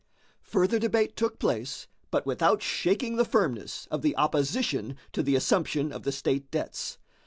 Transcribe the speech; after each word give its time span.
Further 0.41 0.79
debate 0.79 1.15
took 1.15 1.37
place, 1.37 1.85
but 2.09 2.25
without 2.25 2.63
shaking 2.63 3.17
the 3.17 3.23
firmness 3.23 3.87
of 3.91 4.01
the 4.01 4.17
opposition 4.17 4.95
to 5.13 5.21
the 5.21 5.35
assumption 5.35 5.91
of 5.91 6.01
the 6.05 6.11
state 6.11 6.49
debts. 6.49 6.97